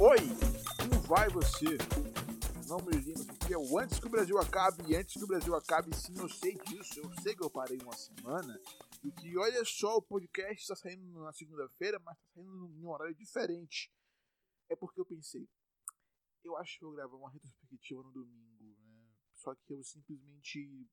[0.00, 0.18] Oi,
[0.78, 1.76] como vai você?
[2.68, 5.26] Não me lembro porque é o antes que o Brasil acabe, e antes que o
[5.26, 8.62] Brasil acabe, sim, eu sei disso, eu sei que eu parei uma semana,
[9.02, 12.88] e que olha só, o podcast está saindo na segunda-feira, mas está saindo em um
[12.88, 13.92] horário diferente.
[14.68, 15.48] É porque eu pensei,
[16.44, 19.10] eu acho que vou gravar uma retrospectiva no domingo, né?
[19.34, 20.86] Só que eu simplesmente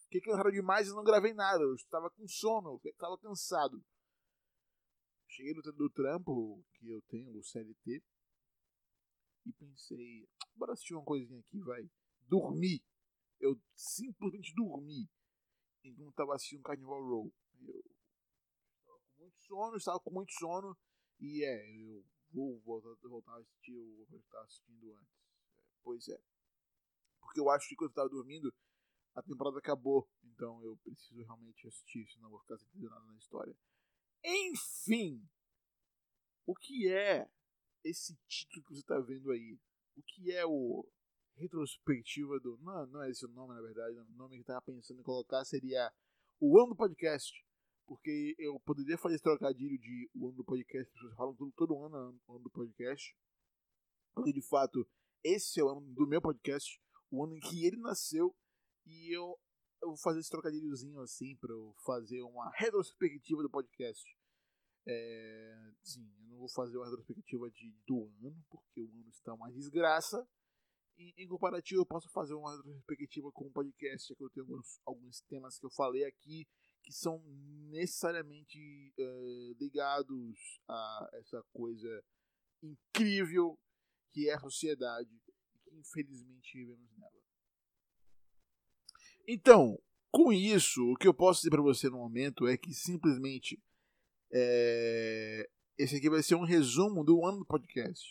[0.00, 3.80] fiquei cansado demais e não gravei nada, eu estava com sono, eu estava cansado.
[5.28, 8.02] Cheguei no do trampo que eu tenho, o CLT,
[9.44, 11.90] e pensei, bora assistir uma coisinha aqui, vai.
[12.28, 12.84] Dormi.
[13.40, 15.10] Eu simplesmente dormi
[15.84, 17.32] enquanto tava assistindo Carnival Row.
[17.66, 17.82] Eu
[18.80, 20.78] estava com muito sono, estava com muito sono,
[21.18, 25.14] e é, eu vou voltar, voltar a assistir o que eu estava assistindo antes.
[25.82, 26.20] Pois é.
[27.20, 28.52] Porque eu acho que quando eu estava dormindo,
[29.14, 30.08] a temporada acabou.
[30.24, 33.56] Então eu preciso realmente assistir, senão eu vou ficar sem entender nada na história.
[34.24, 35.28] Enfim,
[36.46, 37.28] o que é
[37.84, 39.58] esse título que você está vendo aí?
[39.96, 40.86] O que é o
[41.36, 42.58] retrospectiva do.
[42.58, 43.98] Não, não é esse o nome, na verdade.
[43.98, 45.92] O nome que eu estava pensando em colocar seria
[46.40, 47.32] o ano do podcast.
[47.86, 51.52] Porque eu poderia fazer esse trocadilho de o ano do podcast, as pessoas falam todo,
[51.52, 53.14] todo ano o ano do podcast.
[54.14, 54.86] Porque de fato,
[55.24, 58.34] esse é o ano do meu podcast, o ano em que ele nasceu.
[58.86, 59.38] E eu,
[59.82, 64.04] eu vou fazer esse trocadilhozinho assim para eu fazer uma retrospectiva do podcast.
[64.86, 69.34] É, sim, eu não vou fazer uma retrospectiva de, do ano, porque o ano está
[69.34, 70.26] uma desgraça.
[70.98, 74.80] E, em comparativo, eu posso fazer uma retrospectiva com um podcast, que eu tenho alguns,
[74.84, 76.46] alguns temas que eu falei aqui
[76.82, 77.22] que são
[77.70, 78.58] necessariamente
[78.98, 82.04] uh, ligados a essa coisa
[82.62, 83.58] incrível
[84.12, 85.10] que é a sociedade
[85.64, 87.22] que infelizmente vivemos nela.
[89.26, 93.62] Então, com isso, o que eu posso dizer para você no momento é que simplesmente
[94.32, 98.08] é, esse aqui vai ser um resumo do ano do podcast.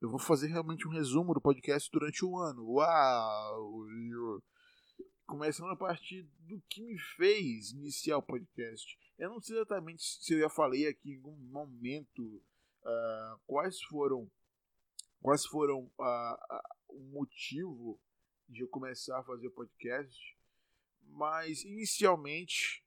[0.00, 2.62] Eu vou fazer realmente um resumo do podcast durante o ano.
[2.72, 3.86] Uau!
[5.26, 8.98] Começando a partir do que me fez iniciar o podcast.
[9.18, 12.42] Eu não sei exatamente se eu já falei aqui em algum momento
[12.82, 14.30] uh, quais foram
[15.22, 17.98] quais foram uh, uh, o motivo
[18.46, 20.36] de eu começar a fazer o podcast,
[21.00, 22.83] mas inicialmente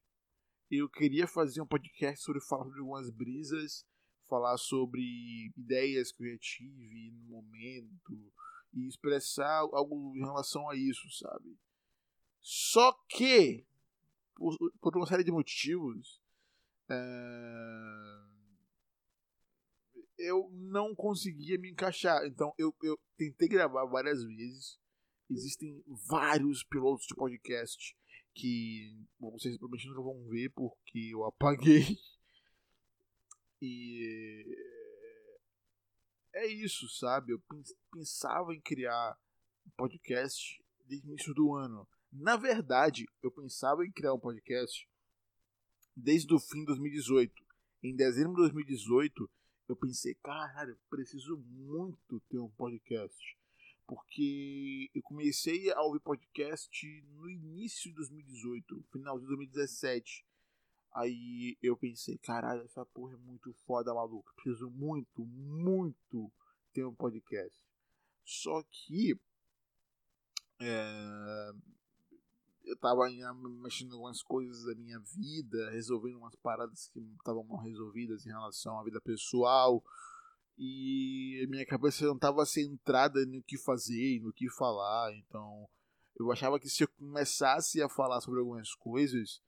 [0.70, 3.86] eu queria fazer um podcast sobre falar sobre algumas brisas,
[4.28, 8.34] falar sobre ideias que eu já tive no momento
[8.74, 11.58] e expressar algo em relação a isso, sabe?
[12.42, 13.66] Só que,
[14.36, 16.22] por, por uma série de motivos,
[16.90, 16.96] é...
[20.18, 22.26] eu não conseguia me encaixar.
[22.26, 24.80] Então eu, eu tentei gravar várias vezes.
[25.30, 27.98] Existem vários pilotos de podcast
[28.38, 31.84] que vocês provavelmente nunca vão ver porque eu apaguei.
[33.60, 34.56] E
[36.32, 37.34] é isso, sabe?
[37.34, 37.42] Eu
[37.92, 39.18] pensava em criar
[39.66, 41.88] um podcast desde o início do ano.
[42.14, 44.88] Na verdade, eu pensava em criar um podcast
[45.96, 47.34] desde o fim de 2018.
[47.82, 49.28] Em dezembro de 2018,
[49.68, 53.37] eu pensei, caralho, preciso muito ter um podcast
[53.88, 60.26] porque eu comecei a ouvir podcast no início de 2018, final de 2017.
[60.94, 64.34] Aí eu pensei, caralho, essa porra é muito foda, maluco.
[64.36, 66.32] Preciso muito, muito
[66.74, 67.58] ter um podcast.
[68.26, 69.18] Só que
[70.60, 71.52] é,
[72.66, 73.10] eu tava
[73.62, 78.78] mexendo algumas coisas da minha vida, resolvendo umas paradas que estavam mal resolvidas em relação
[78.78, 79.82] à vida pessoal
[80.58, 85.68] e minha cabeça não estava centrada no que fazer no que falar, então
[86.20, 89.42] eu achava que se eu começasse a falar sobre algumas coisas,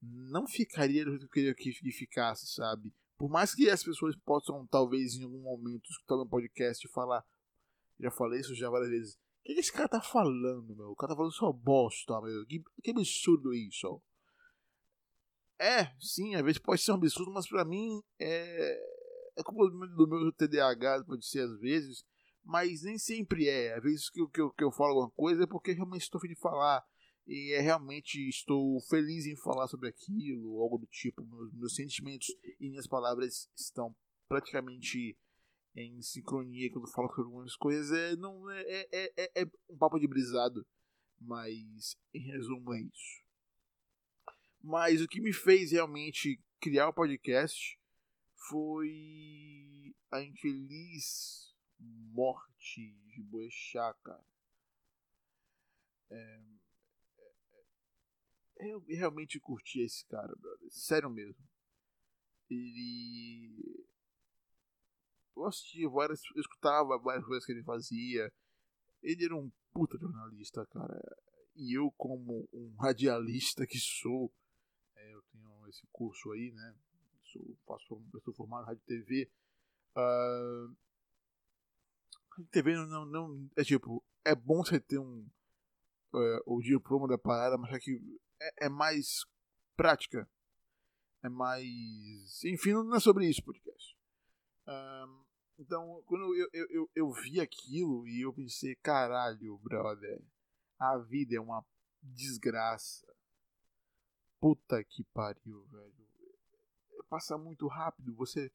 [0.00, 2.92] não ficaria do que eu queria que ficasse, sabe?
[3.18, 7.24] Por mais que as pessoas possam, talvez, em algum momento, escutar um podcast e falar,
[7.98, 10.90] já falei isso já várias vezes, o que, esse cara tá falando, meu?
[10.90, 12.44] O cara tá falando só bosta, meu.
[12.46, 14.02] Que, que absurdo isso,
[15.58, 18.95] É, sim, às vezes pode ser um absurdo, mas pra mim é
[19.36, 22.04] é como do meu TDAH, pode ser às vezes,
[22.44, 23.74] mas nem sempre é.
[23.74, 26.36] Às vezes que, que, eu, que eu falo alguma coisa é porque realmente estou feliz
[26.36, 26.84] de falar.
[27.26, 31.26] E é realmente estou feliz em falar sobre aquilo, algo do tipo.
[31.26, 32.28] Meus, meus sentimentos
[32.60, 33.94] e minhas palavras estão
[34.28, 35.18] praticamente
[35.74, 37.90] em sincronia quando falo sobre algumas coisas.
[37.90, 40.64] É, não, é, é, é, é um papo de brisado.
[41.20, 43.24] Mas, em resumo, é isso.
[44.62, 47.78] Mas o que me fez realmente criar o podcast
[48.48, 54.24] foi a infeliz morte de Boechat, cara.
[56.10, 56.42] É,
[58.58, 60.68] é, é, eu realmente curti esse cara, brother.
[60.70, 61.44] Sério mesmo.
[62.48, 63.84] Ele.
[65.36, 68.32] eu assistia várias, eu escutava várias coisas que ele fazia.
[69.02, 70.98] Ele era um puta jornalista, cara.
[71.54, 74.32] E eu, como um radialista que sou,
[74.94, 76.76] é, eu tenho esse curso aí, né?
[77.36, 79.30] Sou, faço, eu sou formado em rádio e TV.
[79.96, 80.76] Uh,
[82.30, 83.50] rádio TV não, não.
[83.56, 85.26] É tipo, é bom você ter um.
[86.14, 88.00] É, o diploma da parada, mas é que
[88.40, 89.26] é, é mais
[89.76, 90.28] prática.
[91.22, 92.44] É mais.
[92.44, 93.96] Enfim, não é sobre isso podcast.
[94.66, 95.24] Um,
[95.58, 100.22] então, quando eu, eu, eu, eu, vi aquilo e eu pensei, caralho, brother,
[100.78, 101.64] a vida é uma
[102.02, 103.06] desgraça.
[104.38, 106.05] Puta que pariu, velho.
[107.08, 108.14] Passa muito rápido.
[108.14, 108.50] Você,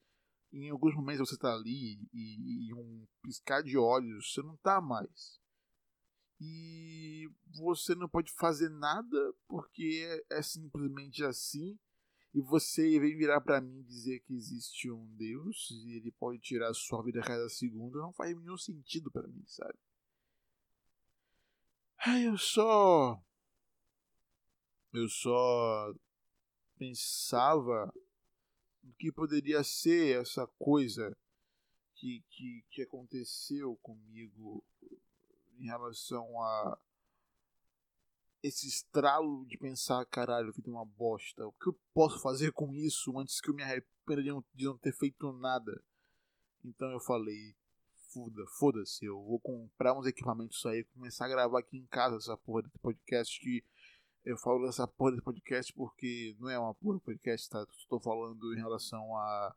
[0.52, 4.80] em alguns momentos, você tá ali e, e um piscar de olhos, você não tá
[4.80, 5.40] mais.
[6.40, 11.78] E você não pode fazer nada porque é, é simplesmente assim
[12.34, 16.70] e você vem virar para mim dizer que existe um Deus e ele pode tirar
[16.70, 19.78] a sua vida a cada segundo, não faz nenhum sentido para mim, sabe?
[22.24, 23.22] Eu só.
[24.94, 25.94] Eu só
[26.78, 27.92] pensava
[28.82, 31.16] o que poderia ser essa coisa
[31.94, 34.64] que, que, que aconteceu comigo
[35.58, 36.78] em relação a
[38.42, 41.46] esse estralo de pensar, caralho, eu fiz uma bosta.
[41.46, 44.92] O que eu posso fazer com isso antes que eu me arrependa de não ter
[44.92, 45.80] feito nada?
[46.64, 47.54] Então eu falei,
[48.12, 52.36] foda, foda-se, eu vou comprar uns equipamentos aí, começar a gravar aqui em casa essa
[52.36, 53.64] porra desse podcast que
[54.24, 57.66] eu falo dessa porra desse podcast porque não é uma porra podcast, tá?
[57.76, 59.54] Estou falando em relação a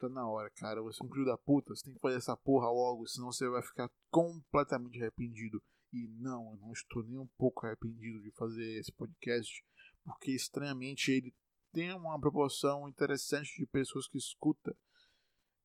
[0.00, 0.82] tá na hora, cara.
[0.82, 3.48] Você é um filho da puta, você tem que fazer essa porra logo, senão você
[3.48, 5.62] vai ficar completamente arrependido.
[5.92, 9.64] E não, eu não estou nem um pouco arrependido de fazer esse podcast,
[10.04, 11.34] porque estranhamente ele
[11.72, 14.76] tem uma proporção interessante de pessoas que escuta.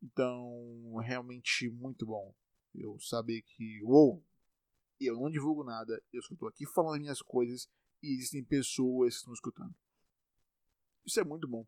[0.01, 2.33] Então, é realmente muito bom
[2.73, 4.23] eu saber que, uou,
[5.05, 7.69] eu não divulgo nada, eu só estou aqui falando minhas coisas
[8.01, 9.75] e existem pessoas que estão escutando.
[11.05, 11.65] Isso é muito bom.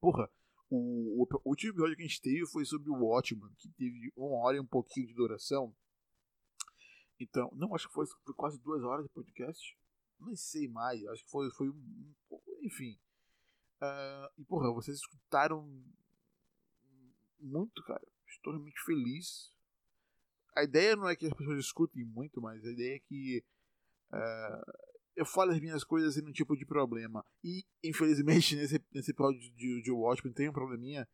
[0.00, 0.30] Porra,
[0.68, 4.12] o, o, o último episódio que a gente teve foi sobre o Watchman, que teve
[4.16, 5.74] uma hora e um pouquinho de duração.
[7.18, 9.76] Então, não, acho que foi, foi quase duas horas de podcast.
[10.18, 12.14] Não sei mais, acho que foi, foi um,
[12.62, 12.98] enfim.
[13.80, 15.66] Uh, e porra, vocês escutaram
[17.38, 18.06] muito, cara.
[18.26, 19.52] Estou realmente feliz.
[20.56, 23.44] A ideia não é que as pessoas escutem muito, mas a ideia é que
[24.12, 24.72] uh,
[25.16, 27.24] eu falo as minhas coisas sem nenhum tipo de problema.
[27.44, 31.08] E, infelizmente, nesse, nesse episódio de, de Watchmen tem um probleminha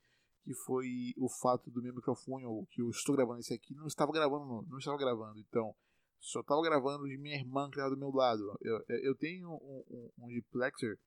[0.44, 3.88] que foi o fato do meu microfone, ou que eu estou gravando esse aqui, não
[3.88, 5.40] estava gravando, não estava gravando.
[5.40, 5.74] Então,
[6.20, 8.56] só estava gravando de minha irmã que estava do meu lado.
[8.62, 10.98] Eu, eu tenho um, um, um duplexer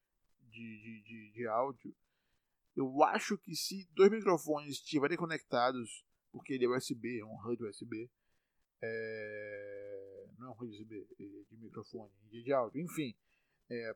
[0.41, 1.95] de, de, de, de, áudio.
[2.75, 7.63] Eu acho que se dois microfones estiverem conectados, porque ele é USB, é um HUD
[7.63, 8.09] USB,
[8.81, 10.27] é...
[10.37, 13.15] não é um USB é de microfone, de, de áudio, enfim.
[13.69, 13.95] É...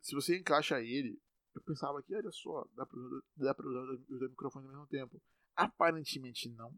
[0.00, 1.20] se você encaixa ele,
[1.54, 5.20] eu pensava que, olha só, dá para usar os dois microfones ao mesmo tempo.
[5.54, 6.76] Aparentemente não,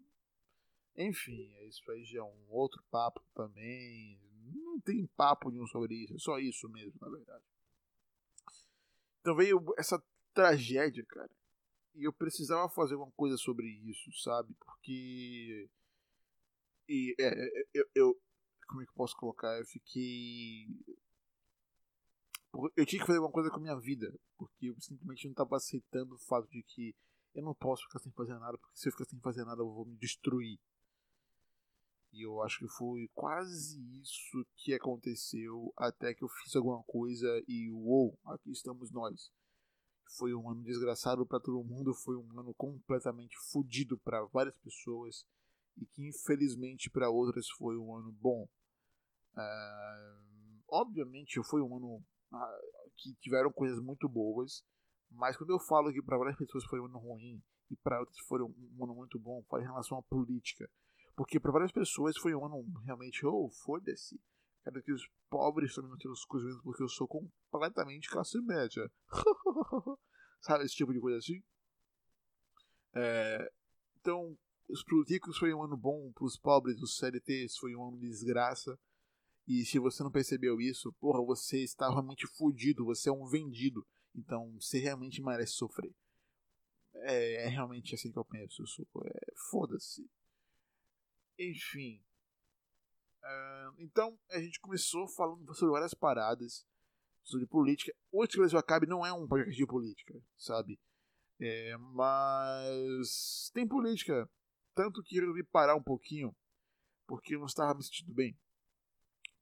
[0.99, 4.19] enfim, isso aí já é um outro papo também.
[4.53, 7.45] Não tem papo nenhum sobre isso, é só isso mesmo, na verdade.
[9.21, 10.03] Então veio essa
[10.35, 11.31] tragédia, cara.
[11.95, 14.53] E eu precisava fazer alguma coisa sobre isso, sabe?
[14.55, 15.71] Porque.
[16.89, 18.21] E é, é, é eu, eu.
[18.67, 19.59] Como é que eu posso colocar?
[19.59, 20.67] Eu fiquei.
[22.77, 24.13] Eu tinha que fazer alguma coisa com a minha vida.
[24.37, 26.95] Porque eu simplesmente não estava aceitando o fato de que
[27.35, 28.57] eu não posso ficar sem fazer nada.
[28.57, 30.59] Porque se eu ficar sem fazer nada, eu vou me destruir.
[32.13, 37.29] E eu acho que foi quase isso que aconteceu até que eu fiz alguma coisa
[37.47, 39.31] e uou, aqui estamos nós.
[40.17, 45.27] Foi um ano desgraçado para todo mundo, foi um ano completamente fodido para várias pessoas
[45.81, 48.49] e que infelizmente para outras foi um ano bom.
[49.35, 54.65] Uh, obviamente foi um ano uh, que tiveram coisas muito boas,
[55.11, 58.19] mas quando eu falo que para várias pessoas foi um ano ruim e para outras
[58.27, 60.69] foi um ano muito bom, em relação à política
[61.19, 64.21] porque para várias pessoas foi um ano realmente, oh, foda-se.
[64.63, 68.89] Quero que os pobres também não tenham coisas mesmo porque eu sou completamente classe média.
[70.41, 71.43] Sabe, esse tipo de coisa assim?
[72.95, 73.53] É,
[73.97, 74.39] então,
[74.69, 78.09] os políticos foi um ano bom, para os pobres, os CLTs foi um ano de
[78.09, 78.79] desgraça.
[79.47, 83.87] E se você não percebeu isso, porra, você está realmente fudido, você é um vendido.
[84.15, 85.95] Então, você realmente merece sofrer.
[86.95, 88.63] É, é realmente assim que eu penso.
[89.05, 90.09] É, Foda-se.
[91.39, 92.03] Enfim.
[93.23, 96.67] Uh, então, a gente começou falando sobre várias paradas
[97.29, 97.95] sobre política.
[98.11, 100.81] O Brasil Acabe não é um podcast de política, sabe?
[101.41, 104.29] É, mas tem política.
[104.79, 106.33] Tanto que eu resolvi parar um pouquinho,
[107.05, 108.39] porque eu não estava me sentindo bem.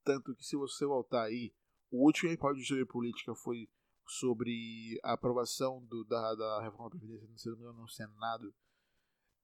[0.03, 1.53] Tanto que se você voltar aí,
[1.91, 3.69] o último episódio de política foi
[4.07, 8.51] sobre a aprovação do, da, da reforma da Previdência no Senado.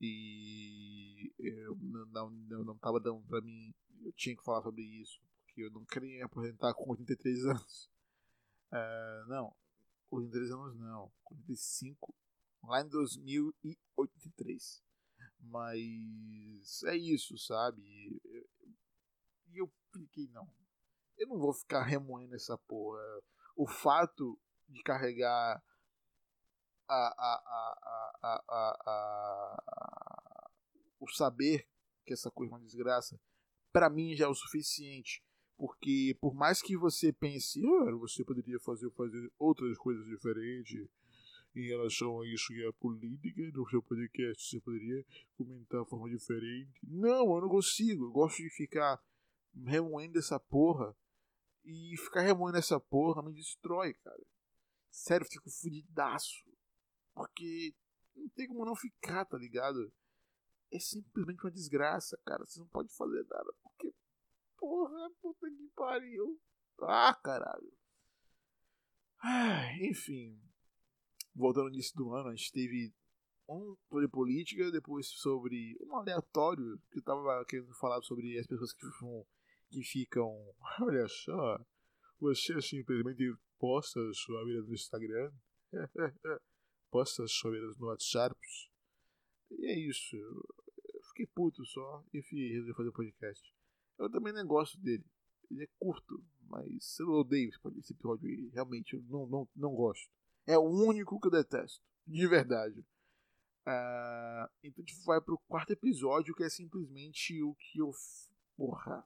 [0.02, 3.72] E eu não, não, não tava dando pra mim.
[4.04, 7.92] Eu tinha que falar sobre isso, porque eu não queria me aposentar com 83 anos.
[8.72, 9.56] Uh, não,
[10.10, 12.16] 83 anos não, 85,
[12.64, 14.82] lá em 2083.
[15.44, 17.82] Mas é isso, sabe?
[19.48, 20.50] E eu fiquei, não.
[21.18, 23.00] Eu não vou ficar remoendo essa porra.
[23.56, 25.62] O fato de carregar
[26.88, 27.34] a, a,
[28.22, 28.44] a,
[28.88, 30.52] a,
[31.00, 31.68] o saber
[32.06, 33.20] que essa coisa é uma desgraça,
[33.72, 35.24] para mim já é o suficiente.
[35.56, 40.90] Porque por mais que você pense, ah, você poderia fazer, fazer outras coisas diferentes
[41.56, 45.06] em relação a isso e a política, no seu podcast você poderia
[45.38, 46.80] comentar de forma diferente.
[46.84, 48.06] Não, eu não consigo.
[48.06, 49.02] Eu gosto de ficar
[49.66, 50.96] remoendo essa porra.
[51.66, 54.26] E ficar remoendo essa porra me destrói, cara.
[54.90, 56.44] Sério, fico fudidaço.
[57.14, 57.74] Porque
[58.16, 59.92] não tem como não ficar, tá ligado?
[60.72, 62.46] É simplesmente uma desgraça, cara.
[62.46, 63.54] Você não pode fazer nada.
[63.62, 63.94] Porque,
[64.58, 66.40] porra, puta que pariu.
[66.82, 67.72] Ah, caralho.
[69.20, 70.42] Ah, enfim.
[71.36, 72.94] Voltando no início do ano, a gente teve
[73.48, 78.74] um sobre política, depois sobre um aleatório que eu tava querendo falar sobre as pessoas
[78.74, 78.86] que,
[79.70, 80.32] que ficam.
[80.82, 81.60] Olha só,
[82.20, 85.32] você simplesmente posta sua vida no Instagram,
[86.92, 88.36] posta sua vida no WhatsApp.
[89.52, 90.16] E é isso.
[90.16, 92.20] Eu fiquei puto só e
[92.54, 93.54] resolvi fazer o podcast.
[94.00, 95.06] Eu também não gosto dele.
[95.52, 100.10] Ele é curto, mas eu odeio esse episódio realmente eu não, não, não gosto.
[100.46, 101.82] É o único que eu detesto.
[102.06, 102.80] De verdade.
[103.66, 107.92] Uh, então a gente vai pro quarto episódio, que é simplesmente o que eu.
[108.56, 109.04] Porra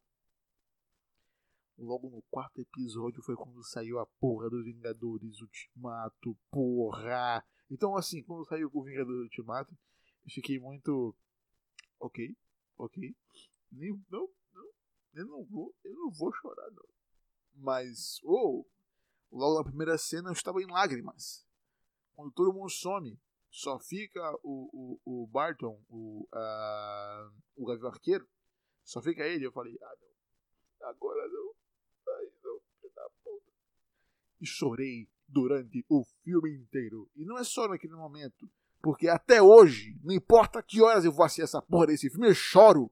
[1.77, 7.45] logo no quarto episódio foi quando saiu a porra dos Vingadores Ultimato, porra!
[7.69, 9.77] Então, assim, quando saiu o Vingadores Ultimato,
[10.25, 11.15] eu fiquei muito.
[11.99, 12.35] Ok,
[12.77, 13.15] ok.
[13.71, 14.69] Nem, não, não,
[15.13, 16.85] eu não vou, eu não vou chorar, não.
[17.53, 18.65] Mas, oh,
[19.31, 21.45] logo na primeira cena eu estava em lágrimas.
[22.15, 23.19] Quando todo mundo some,
[23.49, 28.27] só fica o, o, o Barton, o, uh, o Gavião Arqueiro,
[28.83, 29.45] só fica ele.
[29.45, 29.95] Eu falei, ah,
[30.81, 31.47] não, agora não
[34.39, 37.09] e chorei durante o filme inteiro.
[37.15, 38.49] E não é só naquele momento,
[38.81, 42.35] porque até hoje, não importa que horas eu vou assistir essa porra desse filme, eu
[42.35, 42.91] choro.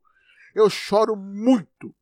[0.54, 1.94] Eu choro muito.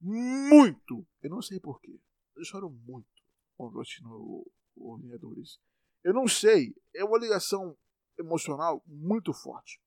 [0.00, 1.06] Muito.
[1.22, 2.00] Eu não sei porquê.
[2.36, 3.19] Eu choro muito
[3.60, 5.60] quando eu assisto o Vingadores.
[6.02, 6.74] Eu não sei.
[6.94, 7.76] É uma ligação
[8.18, 9.78] emocional muito forte.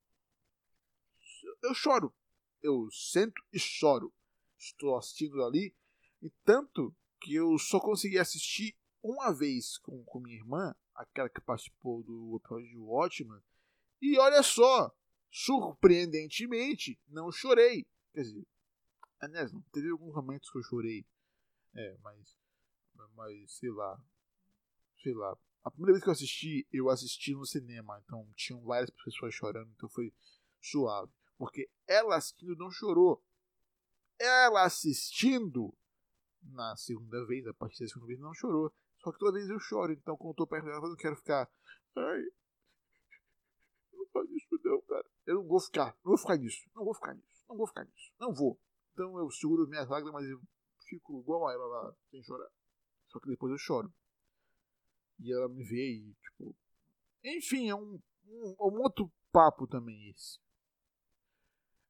[1.63, 2.13] Eu choro.
[2.61, 4.13] Eu sento e choro.
[4.59, 5.75] Estou assistindo ali.
[6.21, 11.41] E tanto que eu só consegui assistir uma vez com, com minha irmã, aquela que
[11.41, 13.41] participou do episódio de Watchman,
[14.01, 14.95] e olha só,
[15.31, 17.85] surpreendentemente, não chorei.
[18.13, 18.47] Quer dizer,
[19.19, 21.05] aliás, teve alguns momentos que eu chorei.
[21.75, 22.37] É, mas,
[23.15, 23.99] mas sei lá,
[25.01, 25.37] sei lá.
[25.63, 29.71] A primeira vez que eu assisti, eu assisti no cinema, então tinham várias pessoas chorando,
[29.71, 30.13] então foi
[30.61, 31.11] suave.
[31.37, 33.23] Porque ela assistindo não chorou.
[34.19, 35.73] Ela assistindo
[36.51, 38.73] na segunda vez, a partir da segunda vez, não chorou.
[38.99, 41.15] Só que toda vez eu choro, então quando eu tô perto dela, eu não quero
[41.15, 41.49] ficar.
[41.95, 42.23] Ai.
[43.93, 45.05] Não faz isso, não, cara.
[45.25, 45.95] Eu não vou ficar.
[46.03, 46.69] Não vou ficar nisso.
[46.75, 47.45] Não vou ficar nisso.
[47.47, 48.11] Não vou ficar nisso.
[48.19, 48.59] Não vou.
[48.93, 50.37] Então eu seguro minhas lágrimas e
[50.87, 52.49] fico igual a ela lá, sem chorar.
[53.13, 53.93] Só que depois eu choro.
[55.19, 56.55] E ela me vê e, tipo.
[57.23, 60.39] Enfim, é um, um, um outro papo também esse.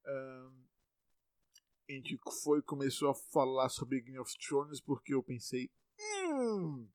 [0.06, 0.64] Um,
[1.90, 6.88] a gente foi começou a falar sobre Game of Thrones porque eu pensei, hum,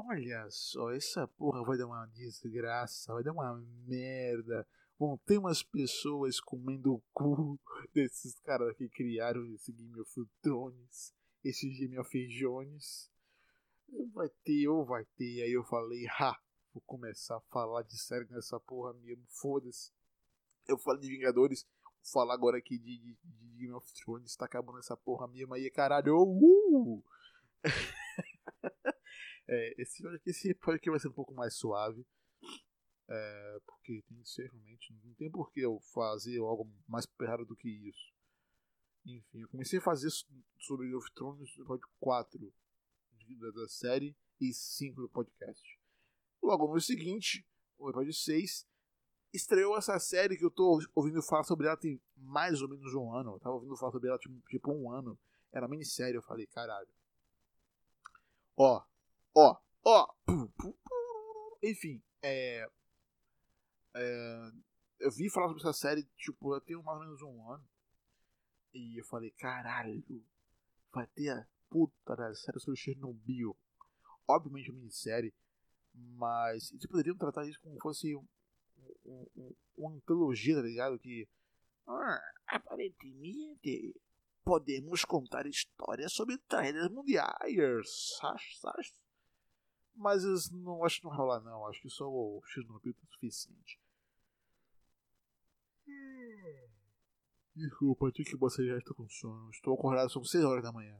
[0.00, 4.64] Olha só, essa porra vai dar uma desgraça, vai dar uma merda.
[4.96, 7.58] Bom, tem umas pessoas comendo o cu
[7.92, 13.10] desses caras que criaram esse Game of Thrones, esse Game of Jones.
[14.12, 15.42] Vai ter ou vai ter.
[15.42, 16.38] Aí eu falei, ha,
[16.72, 19.92] vou começar a falar de série nessa porra mesmo, foda-se.
[20.66, 24.44] Eu falei de Vingadores, vou falar agora aqui de, de, de Game of Thrones, tá
[24.44, 26.16] acabando essa porra mesmo aí, caralho.
[26.16, 27.02] Uh!
[29.50, 32.06] É, esse, esse podcast vai ser um pouco mais suave.
[33.08, 34.94] É, porque tem que ser realmente.
[35.02, 38.12] Não tem por que eu fazer algo mais perrado do que isso.
[39.06, 40.10] Enfim, eu comecei a fazer
[40.58, 42.52] sobre Game of Thrones no episódio 4
[43.34, 45.78] da série e 5 do podcast.
[46.42, 47.46] Logo no seguinte,
[47.78, 48.66] o episódio 6,
[49.32, 53.12] estreou essa série que eu tô ouvindo falar sobre ela tem mais ou menos um
[53.12, 53.34] ano.
[53.34, 55.18] Eu tava ouvindo falar sobre ela tipo, tipo um ano.
[55.52, 56.88] Era minissérie, eu falei, caralho.
[58.56, 58.82] Ó,
[59.34, 60.14] ó, ó.
[61.62, 62.68] Enfim, é,
[63.94, 64.52] é,
[65.00, 67.64] eu vi falar sobre essa série, tipo, eu tenho mais ou menos um ano.
[68.72, 70.02] E eu falei, caralho,
[70.92, 73.56] vai ter puta da série sobre Chernobyl.
[74.26, 75.34] Obviamente é uma minissérie,
[75.94, 78.26] mas eles poderiam tratar isso como fosse um,
[79.04, 80.98] um, um, uma antologia, tá ligado?
[80.98, 81.28] Que
[81.86, 83.94] ah, aparentemente
[84.44, 88.18] podemos contar histórias sobre trailers mundiais.
[89.94, 91.66] Mas não acho que não vai rolar não.
[91.66, 93.80] Acho que só o Chernobyl é suficiente.
[97.54, 99.50] Desculpa, tive que você já está com sono.
[99.50, 100.96] Estou acordado, são 6 horas da manhã.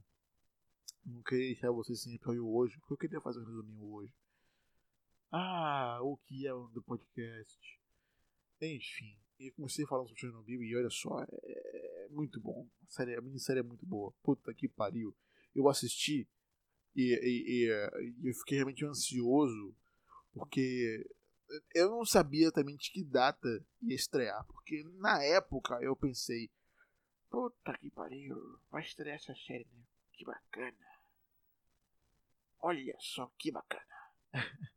[1.05, 4.12] Não queria deixar vocês sem episódio hoje, porque eu queria fazer um resuminho hoje.
[5.31, 7.59] Ah, o que é do podcast?
[8.61, 12.67] Enfim, eu comecei falando sobre Chernobyl e olha só, é muito bom.
[12.87, 14.12] A, série, a minissérie é muito boa.
[14.23, 15.14] Puta que pariu.
[15.55, 16.28] Eu assisti
[16.97, 19.75] e, e, e eu fiquei realmente ansioso
[20.33, 21.07] porque
[21.75, 23.49] eu não sabia de que data
[23.83, 26.50] ia estrear, porque na época eu pensei,
[27.31, 28.37] puta que pariu,
[28.71, 29.85] vai estrear essa série, né?
[30.18, 30.76] Que bacana.
[32.60, 33.84] Olha só que bacana.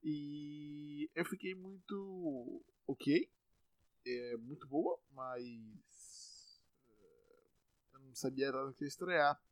[0.00, 3.28] e eu fiquei muito ok,
[4.06, 9.42] é muito boa, mas eh, eu não sabia nada que ia estrear.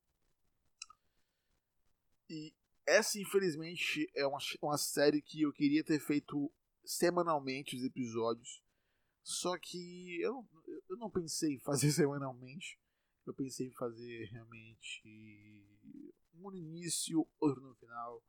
[2.30, 2.54] E
[2.86, 6.48] essa, infelizmente, é uma, uma série que eu queria ter feito
[6.84, 8.62] semanalmente os episódios.
[9.20, 10.48] Só que eu,
[10.88, 12.78] eu não pensei em fazer semanalmente.
[13.26, 15.64] Eu pensei em fazer realmente
[16.34, 18.22] um no início, outro no final.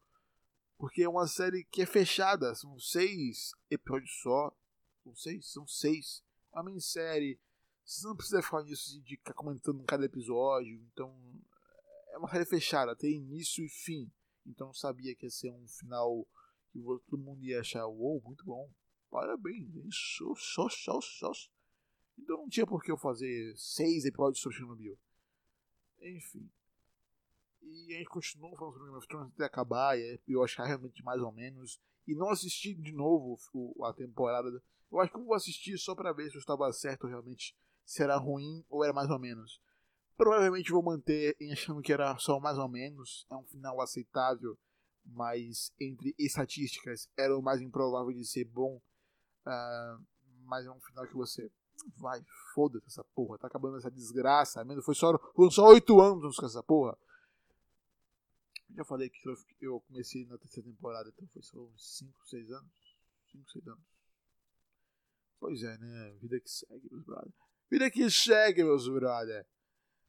[0.77, 2.53] Porque é uma série que é fechada.
[2.55, 4.55] São seis episódios só.
[5.03, 5.51] São seis?
[5.51, 6.23] São seis.
[6.53, 7.39] É uma minissérie.
[7.83, 10.81] Você não precisa ficar nisso de ficar comentando cada episódio.
[10.91, 11.13] Então,
[12.09, 12.95] é uma série fechada.
[12.95, 14.11] Tem início e fim.
[14.45, 16.25] Então sabia que ia ser um final
[16.71, 16.79] que
[17.09, 18.69] todo mundo ia achar, uou, muito bom.
[19.09, 21.31] Parabéns, isso, só, só, só.
[22.17, 24.97] Então não tinha por que eu fazer seis episódios sobre Chernobyl.
[26.01, 26.49] Enfim.
[27.61, 31.03] E a gente continuou falando sobre Game of Thrones até acabar, e eu achar realmente
[31.03, 31.81] mais ou menos.
[32.07, 33.37] E não assisti de novo
[33.83, 34.61] a temporada.
[34.91, 38.03] Eu acho que eu vou assistir só para ver se eu estava certo realmente, se
[38.03, 39.59] era ruim ou era mais ou menos.
[40.15, 43.25] Provavelmente vou manter achando que era só mais ou menos.
[43.29, 44.57] É um final aceitável,
[45.03, 48.81] mas entre estatísticas era o mais improvável de ser bom.
[49.45, 50.05] Uh,
[50.45, 51.51] mas é um final que você
[51.97, 54.63] vai, foda-se essa porra, tá acabando essa desgraça.
[54.63, 56.97] Mesmo foi só foram só oito anos com essa porra.
[58.75, 59.21] Já falei que
[59.61, 62.95] eu comecei na terceira temporada, então foi só uns 5, 6 anos.
[63.31, 63.85] 5, 6 anos.
[65.39, 66.17] Pois é, né?
[66.21, 67.33] Vida que segue, meus brother.
[67.69, 69.47] Vida que segue, meus brother.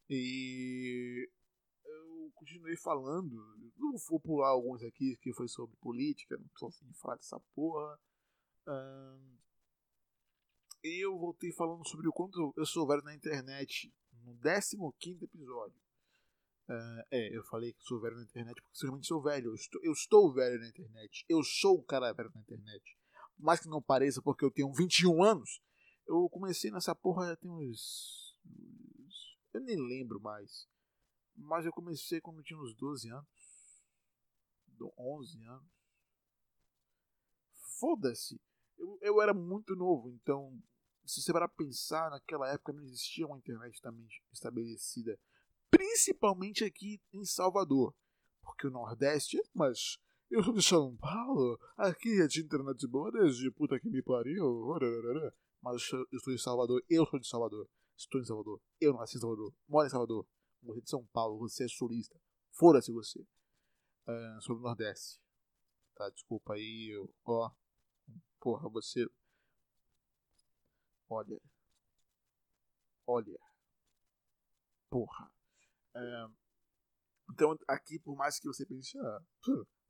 [0.08, 1.28] E
[1.84, 3.36] eu continuei falando,
[3.76, 7.38] não vou pular alguns aqui que foi sobre política, não tô afim de falar dessa
[7.54, 8.00] porra.
[8.66, 9.36] Um,
[10.86, 13.92] eu voltei falando sobre o quanto eu sou velho na internet
[14.24, 14.34] no
[14.98, 15.78] 15 episódio.
[16.68, 19.50] Uh, é, eu falei que sou velho na internet porque realmente sou velho.
[19.50, 21.24] Eu estou, eu estou velho na internet.
[21.28, 22.96] Eu sou o cara velho na internet.
[23.38, 25.60] Mais que não pareça, porque eu tenho 21 anos,
[26.06, 28.26] eu comecei nessa porra já tem uns
[29.56, 30.68] eu nem lembro mais.
[31.34, 33.26] Mas eu comecei quando eu tinha uns 12 anos.
[34.98, 35.72] 11 anos.
[37.80, 38.38] Foda-se.
[38.76, 40.62] Eu, eu era muito novo, então,
[41.06, 45.18] se você parar pensar, naquela época não existia uma internet também estabelecida.
[45.70, 47.94] Principalmente aqui em Salvador.
[48.42, 49.98] Porque o Nordeste, mas
[50.30, 54.76] eu sou de São Paulo, aqui é de internet boa desde puta que me pariu.
[55.62, 57.68] Mas eu estou de Salvador, eu sou de Salvador.
[57.96, 58.60] Estou em Salvador.
[58.78, 59.54] Eu nasci em Salvador.
[59.66, 60.26] Moro em Salvador.
[60.62, 61.38] Morri de São Paulo.
[61.38, 62.20] Você é sulista.
[62.52, 63.20] Fora-se você.
[63.20, 65.18] Uh, sobre o Nordeste.
[65.94, 66.92] Tá, desculpa aí.
[67.24, 67.50] Ó.
[68.38, 69.06] Porra, você.
[71.08, 71.40] Olha.
[73.06, 73.38] Olha.
[74.90, 75.30] Porra.
[75.94, 76.34] Uh,
[77.32, 79.20] então, aqui, por mais que você pense, ah,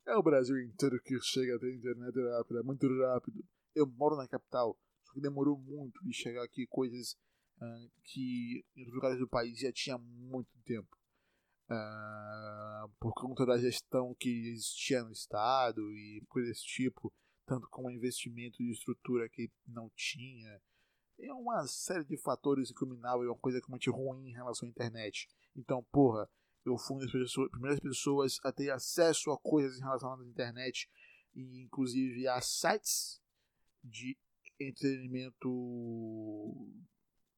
[0.07, 3.45] é o Brasil inteiro que chega a ter internet rápida, muito rápido.
[3.75, 7.17] Eu moro na capital, só que demorou muito de chegar aqui coisas
[7.59, 10.97] uh, que em outros lugares do país já tinha muito tempo.
[11.69, 17.13] Uh, por conta da gestão que existia no Estado e coisas desse tipo,
[17.45, 20.61] tanto como investimento de estrutura que não tinha.
[21.19, 24.71] É uma série de fatores que culminavam em uma coisa muito ruim em relação à
[24.71, 25.29] internet.
[25.57, 26.29] Então, porra,
[26.65, 30.91] eu fui uma das pessoas, primeiras pessoas a ter acesso a coisas relação à internet,
[31.35, 33.21] e inclusive a sites
[33.83, 34.17] de
[34.59, 35.49] entretenimento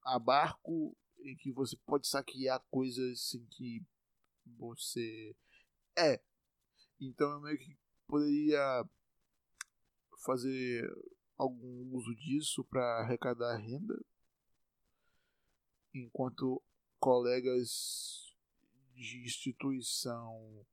[0.05, 3.85] a barco em que você pode saquear coisas sem que
[4.57, 5.37] você
[5.97, 6.21] é.
[7.01, 8.85] Então eu meio que poderia
[10.25, 10.89] fazer
[11.39, 13.99] algum uso disso para arrecadar renda,
[15.95, 16.61] enquanto
[16.99, 18.35] colegas
[18.93, 20.67] de instituição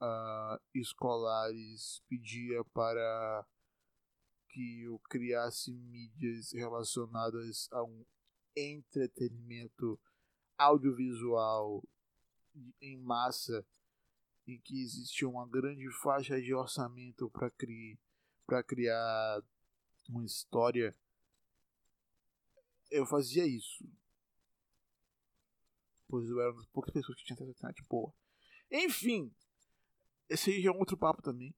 [0.00, 3.46] uh, escolares pedia para
[4.48, 8.04] que eu criasse mídias relacionadas a um
[8.56, 10.00] entretenimento
[10.56, 11.86] audiovisual
[12.80, 13.66] em massa
[14.46, 17.98] em que existia uma grande faixa de orçamento para cri
[18.66, 19.42] criar
[20.10, 20.94] uma história,
[22.90, 23.84] eu fazia isso.
[26.08, 28.14] Pois eu era uma das poucas pessoas que tinham essa internet boa.
[28.70, 29.34] Enfim,
[30.28, 31.54] esse aí já é um outro papo também.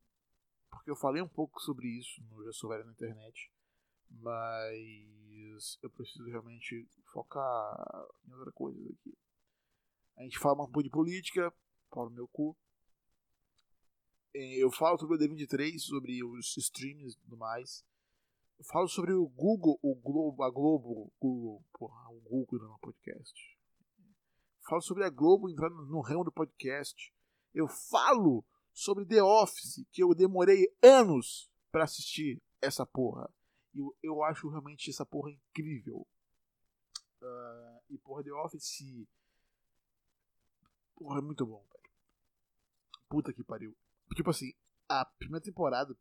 [0.70, 3.52] Porque eu falei um pouco sobre isso no Já Sou Velho na internet.
[4.11, 7.76] Mas eu preciso realmente focar
[8.26, 9.16] em outra coisa aqui.
[10.16, 11.52] A gente fala um pouco de política,
[11.90, 12.56] fala no meu cu.
[14.34, 17.84] Eu falo sobre o D23, sobre os streams e tudo mais.
[18.59, 23.57] Eu falo sobre o Google, o Globo, a Globo, Google, porra, o Google no podcast.
[24.68, 27.14] Falo sobre a Globo entrando no ramo do podcast.
[27.55, 33.33] Eu falo sobre The Office, que eu demorei anos para assistir essa porra.
[33.73, 36.05] E eu, eu acho realmente essa porra incrível.
[37.23, 39.07] Uh, e porra, The Office.
[40.97, 41.90] Porra, é muito bom, velho.
[43.09, 43.77] Puta que pariu.
[44.16, 44.53] Tipo assim,
[44.88, 45.97] a primeira temporada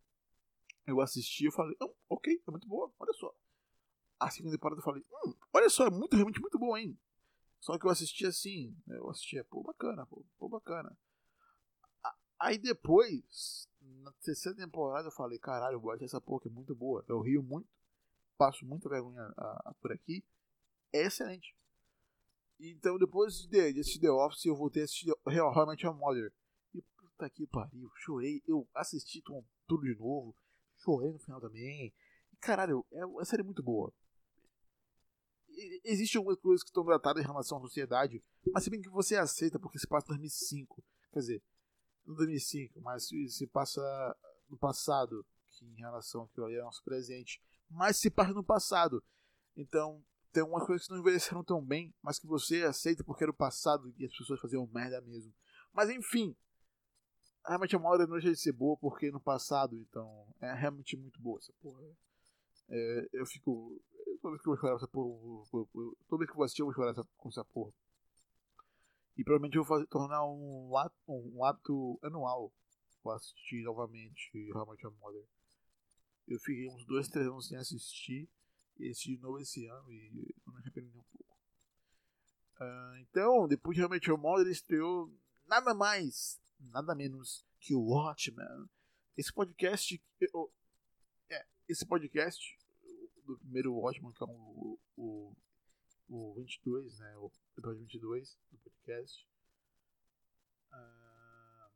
[0.88, 3.34] eu assisti e falei, oh, ok, é muito boa, olha só.
[4.20, 6.98] A segunda temporada eu falei, hum, olha só, é muito, realmente muito boa, hein?
[7.60, 10.98] Só que eu assisti assim, eu assistia, pô, bacana, pô, pô bacana.
[12.40, 16.74] Aí depois, na terceira temporada, eu falei, caralho, eu gosto dessa porra que é muito
[16.76, 17.04] boa.
[17.08, 17.68] Eu rio muito,
[18.38, 20.24] passo muita vergonha a, a, por aqui.
[20.94, 21.56] É excelente.
[22.60, 26.32] Então, depois de, de assistir The Office, eu voltei a assistir realmente a Mother.
[26.74, 28.42] E puta que pariu, chorei.
[28.48, 30.36] Eu assisti tudo de novo,
[30.78, 31.94] chorei no final também.
[32.40, 33.94] Caralho, é uma série muito boa.
[35.84, 39.16] Existem algumas coisas que estão tratadas em relação à sociedade, mas se bem que você
[39.16, 40.84] aceita porque se passa em 2005.
[41.12, 41.44] Quer dizer,
[42.06, 43.82] no 2005, mas se passa
[44.48, 49.04] no passado, que em relação àquilo ali é nosso presente, mas se passa no passado.
[49.56, 53.32] Então, tem algumas coisas que não envelheceram tão bem, mas que você aceita porque era
[53.32, 55.34] o passado e as pessoas faziam merda mesmo.
[55.74, 56.36] Mas enfim,
[57.48, 61.20] realmente a hora não deixa de ser boa porque no passado, então é realmente muito
[61.22, 61.82] boa essa porra.
[62.70, 63.82] É, eu fico.
[64.22, 65.48] Toda vez que eu vou chorar essa porra,
[66.08, 67.72] toda vez que eu vou assistir, eu vou chorar com essa porra.
[69.16, 72.52] E provavelmente eu vou fazer, tornar um, ato, um hábito anual.
[73.04, 75.26] Vou assistir novamente How I Mother.
[76.28, 78.30] Eu fiquei uns dois, três anos sem assistir.
[78.80, 81.36] E assisti de novo esse ano e não me arrependo nem um pouco.
[82.60, 85.12] Uh, então, depois de I Your Mother, estreou
[85.48, 88.70] nada mais, nada menos que o Watchmen.
[89.16, 90.02] Esse podcast.
[90.20, 90.54] Eu,
[91.30, 92.58] é, esse podcast
[93.26, 95.36] do primeiro Watchmen, que é o, o,
[96.08, 97.18] o 22, né?
[97.18, 99.28] O episódio 22 do podcast.
[100.72, 101.72] Uh,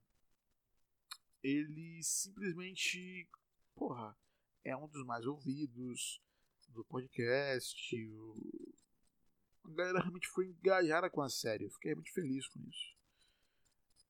[1.44, 3.30] ele simplesmente,
[3.76, 4.18] porra,
[4.64, 6.22] é um dos mais ouvidos
[6.70, 8.08] do podcast.
[8.08, 8.74] O...
[9.64, 11.66] A galera realmente foi engajada com a série.
[11.66, 13.01] Eu fiquei muito feliz com isso.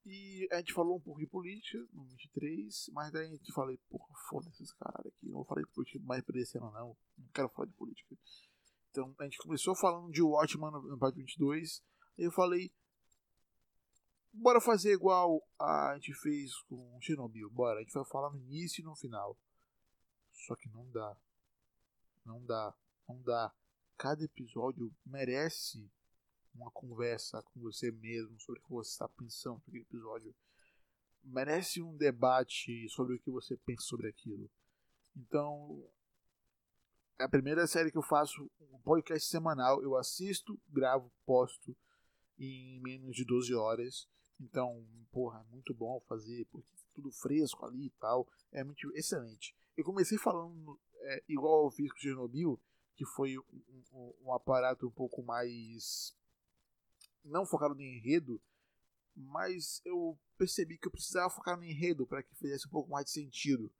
[0.05, 3.77] E a gente falou um pouco de política no 23, mas daí a gente falei,
[3.89, 5.27] porra, foda-se esse caralho aqui.
[5.27, 6.97] Não vou falar de política mais pra esse ano, não.
[7.17, 8.17] Não quero falar de política.
[8.89, 11.83] Então a gente começou falando de Watchman no parte 22.
[12.17, 12.71] Aí eu falei,
[14.33, 17.49] bora fazer igual a gente fez com Chernobyl.
[17.51, 19.37] Bora, a gente vai falar no início e no final.
[20.47, 21.15] Só que não dá.
[22.25, 22.73] Não dá.
[23.07, 23.53] Não dá.
[23.97, 25.87] Cada episódio merece
[26.53, 30.35] uma conversa com você mesmo sobre o que você está pensando sobre episódio.
[31.23, 34.49] Merece um debate sobre o que você pensa sobre aquilo.
[35.15, 35.87] Então,
[37.19, 39.81] é a primeira série que eu faço um podcast semanal.
[39.83, 41.75] Eu assisto, gravo, posto
[42.39, 44.07] em menos de 12 horas.
[44.39, 48.27] Então, porra, é muito bom fazer, porque tudo fresco ali e tal.
[48.51, 49.55] É muito excelente.
[49.77, 52.59] Eu comecei falando é, igual eu fiz com Chernobyl,
[52.95, 53.43] que foi um,
[53.93, 56.15] um, um, aparato um pouco mais.
[57.23, 58.41] Não focado no enredo,
[59.15, 63.05] mas eu percebi que eu precisava focar no enredo para que fizesse um pouco mais
[63.05, 63.71] de sentido.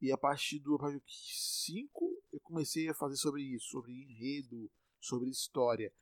[0.00, 5.28] E a partir do episódio 5, eu comecei a fazer sobre isso, sobre enredo, sobre
[5.28, 5.92] história.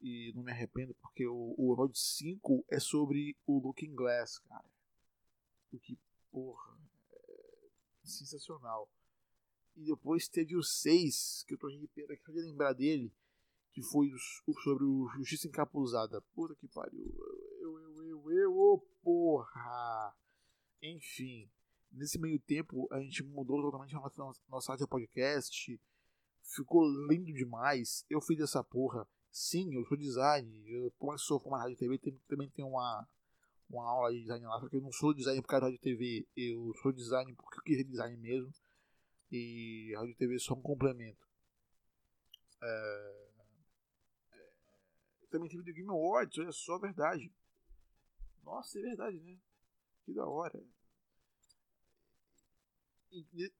[0.00, 4.64] E não me arrependo, porque o, o episódio 5 é sobre o Looking Glass, cara.
[5.70, 5.98] O que,
[6.30, 6.78] porra,
[7.12, 8.88] é sensacional.
[9.76, 13.12] E depois teve o 6, que eu tô arrepiado aqui de lembrar dele,
[13.74, 14.08] que foi
[14.62, 16.22] sobre o Justiça Encapuzada.
[16.32, 17.12] Puta que pariu.
[17.60, 20.14] Eu, eu, eu, eu, oh, porra!
[20.80, 21.50] Enfim,
[21.90, 25.80] nesse meio tempo a gente mudou totalmente a nossa, nossa área de podcast.
[26.44, 28.04] Ficou lindo demais.
[28.08, 29.08] Eu fiz essa porra.
[29.32, 30.48] Sim, eu sou design.
[30.70, 33.08] Eu, como eu sou formado rádio TV, também tem uma,
[33.68, 34.60] uma aula de design lá.
[34.60, 36.28] Só que eu não sou design por causa rádio TV.
[36.36, 38.52] Eu sou design porque eu queria design mesmo.
[39.32, 41.26] E a rádio TV é só um complemento.
[42.62, 43.23] É...
[45.34, 47.34] Também teve o Game Awards, olha só, verdade.
[48.44, 49.36] Nossa, é verdade, né?
[50.04, 50.64] Que da hora.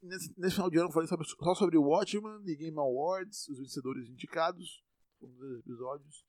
[0.01, 3.49] nesse, nesse, final de ano eu falei sobre, só sobre o Watchman e Game Awards,
[3.49, 4.85] os vencedores indicados
[5.21, 6.25] um dos episódios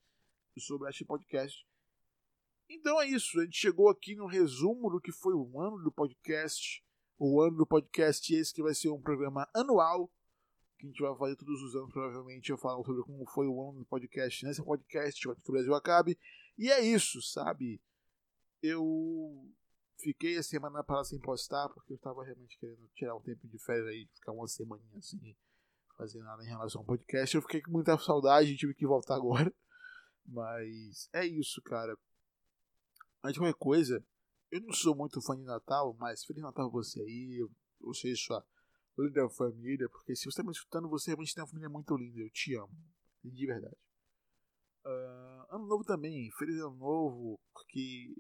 [0.57, 1.63] sobre este podcast.
[2.67, 5.91] Então é isso, a gente chegou aqui no resumo do que foi o ano do
[5.91, 6.83] podcast.
[7.19, 10.11] O ano do podcast esse que vai ser um programa anual
[10.77, 13.69] que a gente vai fazer todos os anos, provavelmente eu falo sobre como foi o
[13.69, 16.17] ano do podcast nesse podcast, que o Brasil acabe.
[16.57, 17.81] E é isso, sabe?
[18.61, 19.47] Eu
[19.97, 23.57] fiquei a semana para sem postar, porque eu estava realmente querendo tirar um tempo de
[23.59, 25.35] férias aí, ficar uma semaninha assim,
[25.97, 27.35] fazer nada em relação ao podcast.
[27.35, 29.53] Eu fiquei com muita saudade tive que voltar agora.
[30.25, 31.97] Mas é isso, cara.
[33.21, 34.03] Mas de qualquer coisa,
[34.51, 37.47] eu não sou muito fã de Natal, mas Feliz Natal pra você aí,
[37.79, 38.45] você e sua
[38.97, 42.19] linda família, porque se você está me escutando, você realmente tem uma família muito linda.
[42.19, 42.71] Eu te amo,
[43.23, 43.77] de verdade.
[44.85, 48.13] Uh, ano novo também, feliz ano novo, porque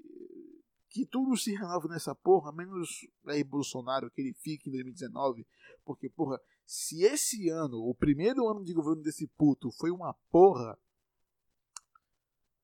[0.95, 5.45] que tudo se renova nessa porra, menos aí Bolsonaro, que ele fique em 2019,
[5.83, 10.79] porque, porra, se esse ano, o primeiro ano de governo desse puto, foi uma porra,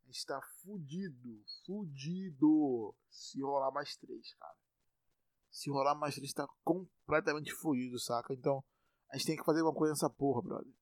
[0.09, 4.60] está fudido, fudido, se rolar mais três, cara.
[5.51, 8.33] Se rolar mais três, está completamente fudido, saca?
[8.33, 8.63] Então,
[9.09, 10.73] a gente tem que fazer alguma coisa nessa porra, brother.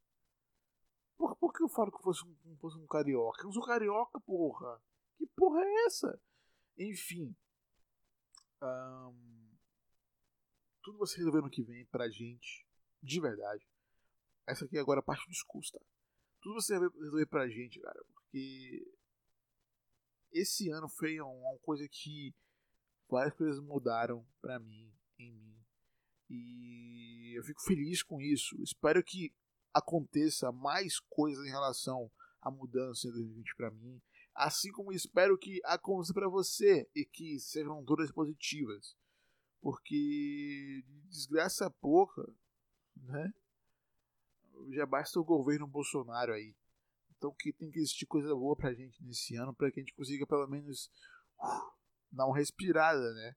[1.17, 3.41] Porra, por que eu falo que fosse um, fosse um carioca?
[3.41, 4.81] Eu não sou carioca, porra.
[5.17, 6.21] Que porra é essa?
[6.77, 7.35] Enfim.
[10.81, 12.65] Tudo você resolver no que vem pra gente,
[13.01, 13.67] de verdade.
[14.47, 15.79] Essa aqui agora é a parte do discurso, tá?
[16.41, 18.87] Tudo você resolver pra gente, cara, porque
[20.31, 22.33] esse ano foi uma coisa que
[23.09, 25.57] várias coisas mudaram pra mim, em mim.
[26.29, 28.61] E eu fico feliz com isso.
[28.61, 29.33] Espero que
[29.73, 34.01] aconteça mais coisas em relação à mudança em 2020 para mim.
[34.35, 38.95] Assim como espero que aconteça para você e que sejam todas positivas.
[39.61, 42.25] Porque desgraça pouca,
[42.95, 43.33] né?
[44.71, 46.55] Já basta o governo Bolsonaro aí.
[47.17, 49.93] Então que tem que existir coisa boa pra gente nesse ano, para que a gente
[49.93, 50.89] consiga pelo menos
[51.37, 51.78] uh,
[52.11, 53.35] dar uma respirada, né?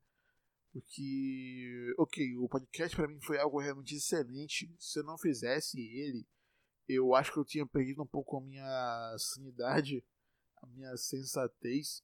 [0.73, 4.75] Porque, ok, o podcast para mim foi algo realmente excelente.
[4.79, 6.27] Se eu não fizesse ele,
[6.89, 10.03] eu acho que eu tinha perdido um pouco a minha sanidade
[10.63, 12.03] a minha sensatez,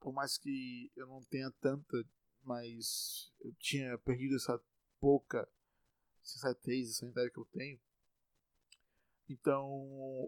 [0.00, 2.04] por mais que eu não tenha tanta,
[2.42, 4.60] mas eu tinha perdido essa
[5.00, 5.48] pouca
[6.22, 7.80] sensatez e sanidade que eu tenho.
[9.28, 9.68] Então,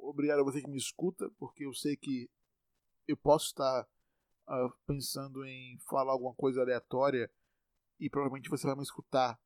[0.03, 2.29] obrigado a você que me escuta, porque eu sei que
[3.07, 3.89] eu posso estar
[4.49, 7.31] uh, pensando em falar alguma coisa aleatória
[8.01, 9.39] e provavelmente você vai me escutar.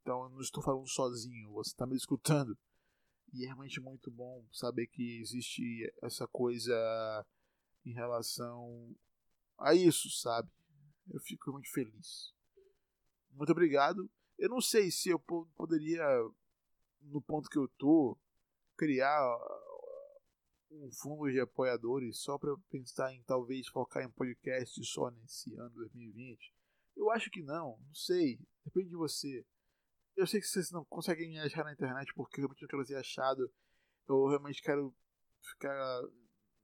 [0.00, 2.56] Então, eu não estou falando sozinho, você está me escutando.
[3.32, 5.62] E é realmente muito bom saber que existe
[6.02, 6.74] essa coisa
[7.84, 8.94] em relação
[9.58, 10.50] a isso, sabe?
[11.10, 12.32] Eu fico muito feliz.
[13.30, 14.10] Muito obrigado.
[14.38, 16.04] Eu não sei se eu poderia,
[17.02, 18.16] no ponto que eu tô,
[18.76, 19.20] criar
[20.70, 25.70] um fundo de apoiadores só para pensar em talvez focar em podcast só nesse ano
[25.70, 26.54] 2020.
[26.96, 28.40] Eu acho que não, não sei.
[28.64, 29.46] Depende de você.
[30.16, 32.86] Eu sei que vocês não conseguem me achar na internet porque eu realmente não quero
[32.86, 33.50] ser achado.
[34.08, 34.94] Eu realmente quero
[35.40, 36.02] ficar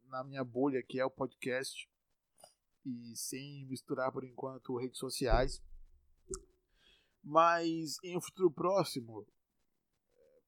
[0.09, 1.89] na minha bolha, que é o podcast,
[2.85, 5.63] e sem misturar por enquanto redes sociais.
[7.23, 9.27] Mas em um futuro próximo,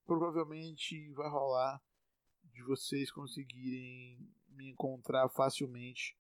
[0.05, 1.81] provavelmente vai rolar
[2.57, 6.17] de vocês conseguirem me encontrar facilmente.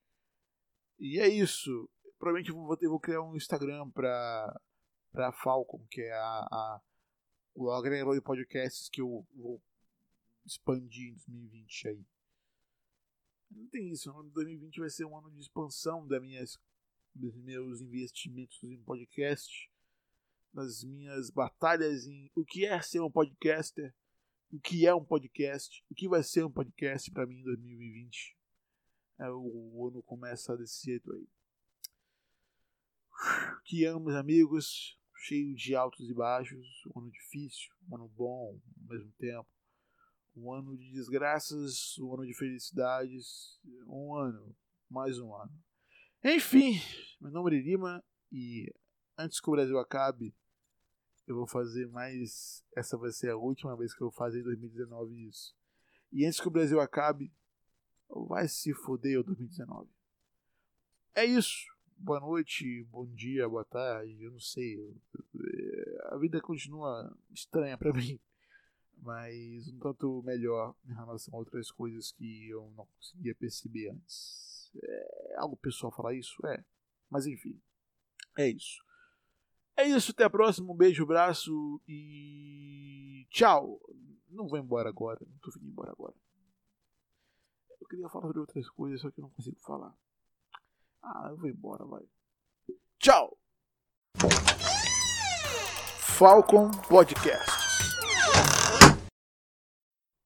[0.99, 1.91] E é isso.
[2.19, 4.61] Provavelmente vou, ter, vou criar um Instagram para
[5.13, 6.83] para Falcon, que é a, a
[7.55, 9.63] o agregador de podcasts que eu vou
[10.45, 12.07] expandir em 2020 aí.
[13.51, 14.13] Não tem isso.
[14.13, 16.59] O ano de 2020 vai ser um ano de expansão das minhas,
[17.15, 19.71] dos meus investimentos em podcast,
[20.53, 23.95] das minhas batalhas em o que é ser um podcaster,
[24.57, 28.35] o que é um podcast, o que vai ser um podcast para mim em 2020.
[29.19, 31.29] É, o ano começa desse jeito aí.
[33.65, 34.99] Que amo, meus amigos.
[35.15, 39.49] cheio de altos e baixos, um ano difícil, um ano bom ao mesmo tempo,
[40.37, 44.57] um ano de desgraças, um ano de felicidades, um ano,
[44.89, 45.53] mais um ano.
[46.23, 46.81] Enfim,
[47.21, 48.73] meu nome é Lima e
[49.19, 50.35] antes que o Brasil acabe,
[51.27, 52.65] eu vou fazer mais.
[52.75, 55.55] Essa vai ser a última vez que eu vou fazer em 2019 isso.
[56.13, 57.33] E antes que o Brasil acabe,
[58.09, 59.91] vai se foder o 2019.
[61.15, 61.67] É isso.
[61.99, 64.95] Boa noite, bom dia, boa tarde, eu não sei.
[66.11, 68.21] A vida continua estranha para mim,
[68.99, 74.71] mas um tanto melhor em relação a outras coisas que eu não conseguia perceber antes.
[74.83, 76.37] É algo pessoal falar isso?
[76.47, 76.63] É.
[77.09, 77.59] Mas enfim,
[78.37, 78.85] é isso.
[79.77, 80.73] É isso, até a próxima.
[80.73, 83.79] Um beijo, abraço e tchau.
[84.31, 86.15] Não vou embora agora, não tô vindo embora agora.
[87.81, 89.95] Eu queria falar sobre outras coisas, só que eu não consigo falar.
[91.03, 92.03] Ah, eu vou embora, vai.
[92.99, 93.39] Tchau!
[96.01, 97.66] Falcon Podcast.